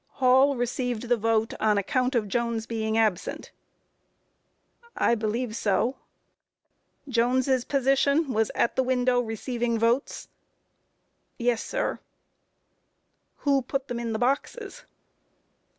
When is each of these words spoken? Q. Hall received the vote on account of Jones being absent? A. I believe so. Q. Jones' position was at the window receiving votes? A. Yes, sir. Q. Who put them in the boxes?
Q. 0.17 0.25
Hall 0.25 0.55
received 0.57 1.09
the 1.09 1.15
vote 1.15 1.53
on 1.59 1.77
account 1.77 2.15
of 2.15 2.27
Jones 2.27 2.65
being 2.65 2.97
absent? 2.97 3.51
A. 4.97 5.03
I 5.09 5.13
believe 5.13 5.55
so. 5.55 5.97
Q. 7.03 7.13
Jones' 7.13 7.63
position 7.65 8.33
was 8.33 8.49
at 8.55 8.75
the 8.75 8.81
window 8.81 9.19
receiving 9.19 9.77
votes? 9.77 10.27
A. 11.39 11.43
Yes, 11.43 11.63
sir. 11.63 11.99
Q. 13.43 13.43
Who 13.43 13.61
put 13.61 13.89
them 13.89 13.99
in 13.99 14.11
the 14.11 14.17
boxes? 14.17 14.85